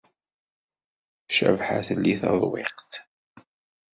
[1.35, 2.91] Cabḥa telli taḍwiqt.